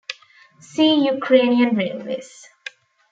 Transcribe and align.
"See 0.59 1.05
Ukrainian 1.07 1.75
Railways" 1.75 2.49